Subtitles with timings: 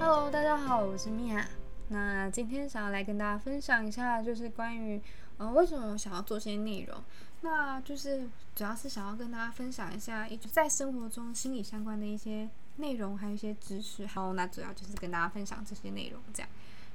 [0.00, 1.46] Hello，大家好，我是米娅。
[1.88, 4.98] 那今天想要来跟大家分享一下，就是关于
[5.36, 7.04] 呃为什么我想要做些内容。
[7.42, 14.06] 那就是主要是想要跟大家分享一下，一直在生活中心理相关的一些内容，还有一些知识。
[14.06, 16.48] 好，那主要就是跟大家分享这些内容，这样。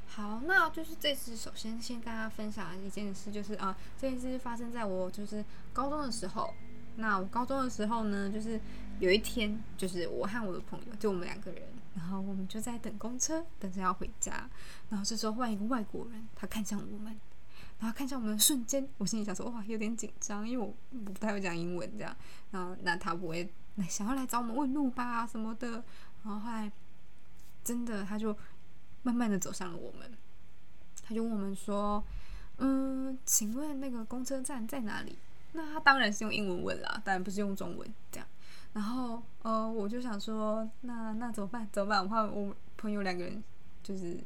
[0.08, 6.52] 好，那就是这次首先先跟大家分享一件事，就是啊，这件事发生在我就是高中的时候。
[6.96, 8.60] 那我高中的时候呢，就是
[8.98, 11.62] 有一天，就是我和我的朋友，就我们两个人，
[11.96, 14.48] 然后我们就在等公车，等着要回家。
[14.90, 17.20] 然后这时候换一个外国人，他看向我们，
[17.80, 22.16] 然后看向我们的瞬间，我心里想说，哇，有点紧张，因为我不太会讲英文，这样。
[22.52, 25.84] 然后那他不会来想要来找我们问路吧什么的。
[26.24, 26.72] 然后后来
[27.64, 28.38] 真的他就。
[29.06, 30.12] 慢慢的走向了我们，
[31.04, 32.04] 他就问我们说
[32.58, 35.16] ：“嗯，请问那个公车站在哪里？”
[35.54, 38.28] 那他当然是用英文问啦，当然不是用中文这样。
[38.76, 41.68] 然后，呃，我就想说，那那怎么办？
[41.72, 42.04] 怎么办？
[42.04, 43.44] 我怕我朋友两个人
[43.82, 44.24] 就是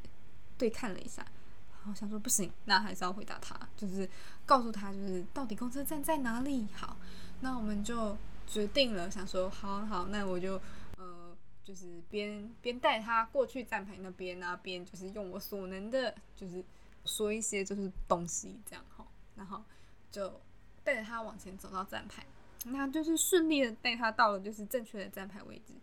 [0.58, 1.23] 对看了一下，
[1.72, 4.09] 然后想说不行，那还是要回答他，就是
[4.45, 6.67] 告诉他，就是到底公车站在哪里。
[6.73, 6.97] 好，
[7.39, 10.59] 那我们就决定了，想说，好好，那我就
[10.97, 11.30] 呃。
[11.61, 16.66] 就是边边带他过去站牌那边啊，边就是用我所能的，就是
[17.06, 19.61] 说一些就是东西这样哈，然后
[20.09, 20.41] 就
[20.84, 22.25] 带着他往前走到站牌，
[22.66, 25.74] 那就是顺利的带他到了就是正确的站牌位置。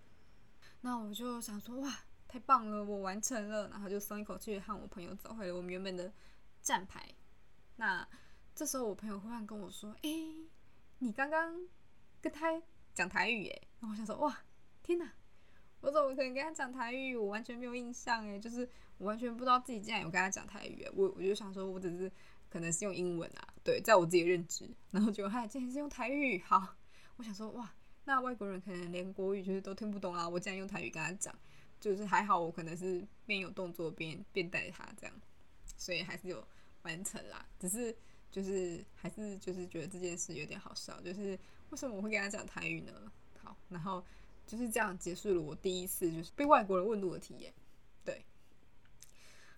[0.83, 1.93] 那我就想说哇，
[2.29, 6.13] 太棒了，我完成了，然后就松一口气，和我朋友走回了我们原本的
[6.61, 7.09] 站牌。
[7.77, 8.07] 那
[8.55, 10.11] 这时候我朋友忽然跟我说：“哎，
[10.99, 11.55] 你刚刚
[12.21, 12.61] 跟他
[12.95, 14.39] 讲台语耶？”然后我想说哇，
[14.83, 15.13] 天哪！
[15.81, 17.15] 我怎么可能跟他讲台语？
[17.17, 20.89] 我完全没有印象诶，就是我完全不知道自己竟然有跟他讲台语。
[20.95, 22.11] 我我就想说，我只是
[22.57, 26.39] 可能是用英文啊，对，在我自己的认知，然后就嗨竟然是用台语。
[26.39, 26.75] 好，
[27.19, 27.71] 我想说，哇，
[28.07, 31.39] 那外国人可能连国语就是都听不懂啊，我竟然用台语跟他讲，
[31.79, 35.15] 就是还好，我可能是边有动作边边带他这样，
[35.77, 36.43] 所以还是有
[36.81, 37.47] 完成啦。
[37.59, 37.95] 只是
[38.31, 41.39] 就是还是就是觉得这件事有点好笑，就是
[41.69, 42.93] 为什么我会跟他讲台语呢？
[43.43, 44.03] 好，然后。
[44.49, 47.53] 就是这样结束了我第一次就是被外国人问路的体验。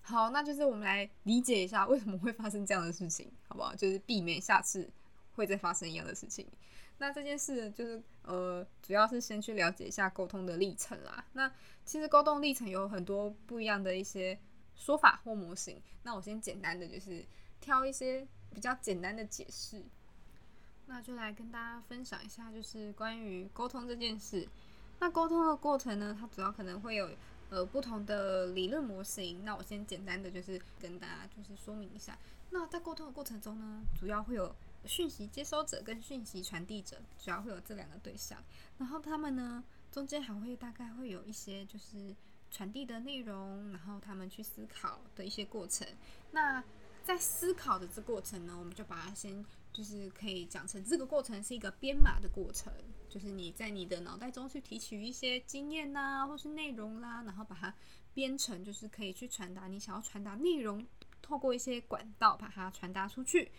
[0.09, 3.75] 好，那就是我们来理解一下为什么会发生这样的事情，好不好？
[3.75, 4.89] 就是避免下次
[5.35, 6.47] 会再发生一样的事情。
[6.97, 11.23] 那这件事就是呃，主要是先去了解一下沟通的历程啦。
[11.35, 11.53] 那
[11.85, 14.39] 其实沟通历程有很多不一样的一些
[14.75, 15.79] 说法或模型。
[16.05, 17.23] 那我先简单的就是
[17.61, 19.85] 挑一些比较简单的解释，
[20.87, 24.49] 那就来跟大家分享一下，就是关于沟通这件事。
[25.01, 26.17] 那沟通的过程呢？
[26.19, 27.11] 它主要可能会有
[27.51, 29.45] 呃不同的理论模型。
[29.45, 32.19] 那我先简单的就是跟大家就是说明一下。
[32.51, 34.55] 那在沟通的过程中呢，主要会有
[34.85, 38.43] 讯息接收者跟讯息传递者，主要会有这两个对象。
[38.79, 42.15] 然后他们呢中间还会大概会有一些就是
[42.51, 45.87] 传递的内容，然后他们去思考的一些过程。
[46.31, 46.63] 那
[47.09, 49.43] 在思考的这过程呢，我们就把它先
[49.73, 52.71] 就是可以讲成这个过程是一个编码的过程。
[53.09, 57.75] 就是你在你的脑袋中去提取一些经验呐，或是内容啦，然后把它
[58.13, 60.87] 编成，就是可以去传达你想要传达内容，
[61.23, 63.51] 透过一些管道把它传达出去，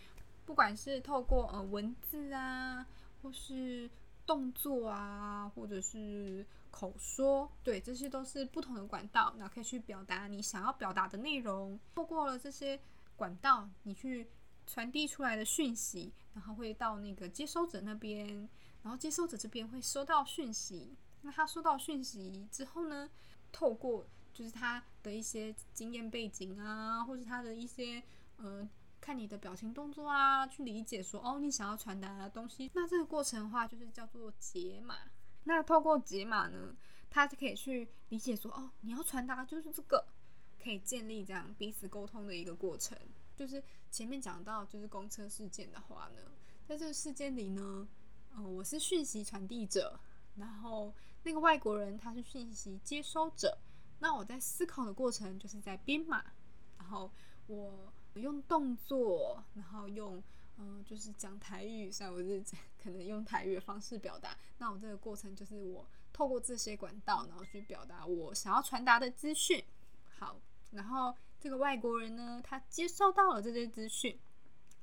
[0.46, 2.86] 不管是透过呃文字啊，
[3.20, 3.90] 或是
[4.24, 11.76] 动作啊，或者是口说，对，这些都是不同的管道，那可以去表达你想要表达的内容。
[11.96, 12.78] 透过了这些
[13.20, 14.30] 管道，你去
[14.66, 18.48] 传递出来的讯息，然后会到那个接收者那边。
[18.82, 23.10] 然后接收者这边会收到讯息，那他收到讯息之后呢，
[23.52, 28.02] 透过就是他的一些经验背景啊，或者他的一些
[28.38, 28.66] 呃
[28.98, 32.70] 看你的表情动作啊，去理解说哦你想要传达的东西。
[32.72, 34.96] 那这个过程的话就是叫做解码。
[35.44, 36.74] 那透过解码呢，
[37.10, 40.02] 他就可以去理解说哦你要传达就是这个，
[40.62, 42.96] 可以建立这样彼此沟通的一个过程。
[43.36, 46.20] 就是前面讲到就是公车事件的话呢，
[46.66, 47.88] 在这个事件里呢。
[48.32, 49.98] 呃，我是讯息传递者，
[50.36, 50.94] 然后
[51.24, 53.58] 那个外国人他是讯息接收者。
[53.98, 56.24] 那我在思考的过程就是在编码，
[56.78, 57.10] 然后
[57.48, 60.22] 我用动作，然后用
[60.58, 62.40] 嗯，就是讲台语，像我是
[62.80, 64.38] 可能用台语的方式表达。
[64.58, 69.64] 那我这个过程就是我透过这些管道，然后去表达我想要传达的资讯。
[70.20, 70.40] 好，
[70.70, 74.18] 然后这个外国人呢，他接收到了这些资讯。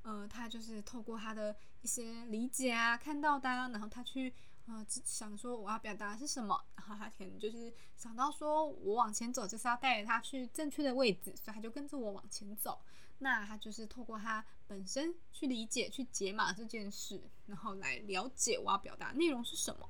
[0.04, 4.34] 呃，他就是透过他的一些理解啊，看到的，然后他去
[4.66, 12.80] 呃想说我要表达的是什么，然后他可能就是想到说我往前走就是要带着他去正确的位置，所以他就跟着我往前走。
[13.20, 19.90] 那他就是透过他本身去理解、去解码这件事，然后来了解我要表达内容是什么。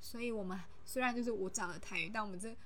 [0.00, 2.56] 所以我们虽然就是我讲了台语，但我们这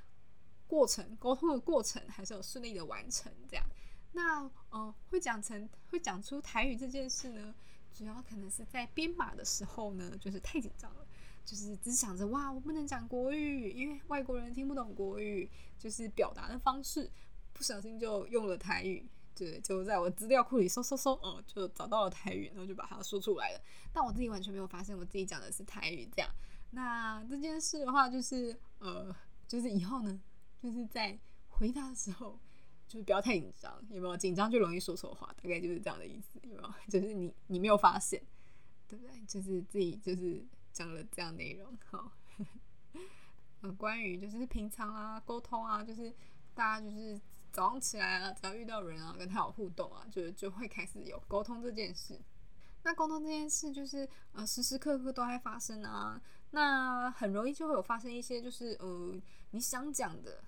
[0.71, 3.67] 过程沟通的过程还是有顺利的完成这样。
[4.13, 7.53] 那呃，会讲成会讲出台语这件事呢，
[7.93, 11.05] 主要可能是在编码的时候呢，就是太紧张了，
[11.45, 17.11] 就是只想着哇，我不能讲国语，因为外国人听不懂国语，就是表达的方式，
[17.53, 19.05] 不小心就用了台语。
[19.35, 23.61] 对，就在我资料库里搜搜搜，哦，就找到了台语，然后就把它说出来了。
[23.93, 26.31] 但我自己完全没有发现我自己讲的是台语，这样。
[26.73, 29.15] 那这件事的话，就是呃，
[29.49, 30.21] 就是以后呢，
[30.63, 31.19] 就是在
[31.49, 32.39] 回答的时候，
[32.87, 34.17] 就是不要太紧张，有没有？
[34.17, 36.75] 紧张就容易说错话，大概就是这样的意思，有没有？
[36.89, 38.23] 就是你你没有发现，
[38.87, 39.21] 对不对？
[39.27, 42.13] 就是自己就是讲了这样内容，好。
[43.63, 46.15] 嗯， 关于就是平常啊，沟通啊，就是
[46.55, 47.21] 大家就是。
[47.53, 52.17] 早上起来啊，只要遇到人啊，跟他有互动啊，就就会开始有沟通这件事。
[52.85, 56.23] 那沟通这件事就是呃时时刻刻都在发生啊。
[56.53, 59.21] 那很容易就会有发生一些就是呃
[59.51, 60.45] 你想讲的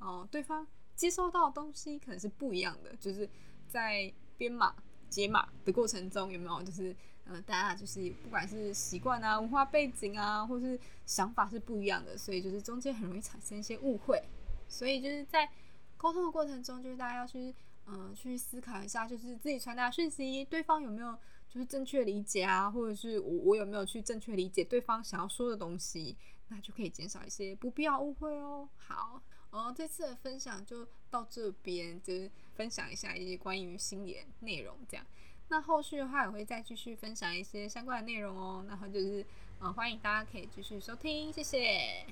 [0.00, 0.66] 哦，对方
[0.96, 2.94] 接收到的东西可能是不一样的。
[2.96, 3.28] 就是
[3.68, 4.74] 在编码
[5.08, 6.94] 解码的过程中，有没有就是
[7.24, 14.22] 呃大家就是不管是习惯啊、文化背景啊，或是想法是不一样的，所以就是中间很容易产生一些误会。
[14.68, 15.50] 所以就是在
[15.96, 17.54] 沟通的过程中，就是大家要去，
[17.86, 21.12] 嗯，去思考一下，就是自己传达讯息，对方有没有
[21.48, 26.16] 就是正确理解啊，或者是我我有没有去正确理解对方想要说的东西，
[26.48, 28.68] 那就可以减少一些不必要误会哦。
[28.76, 29.20] 好，
[29.50, 35.04] 哦，这次的分享就到这边，就是分享一下一些关于心理内容这样。
[35.48, 38.64] 那后续的话也会再继续分享一些相关的内容哦。
[38.68, 39.26] 然后就是，
[39.60, 42.06] 嗯，欢迎大家可以继续收听，谢谢。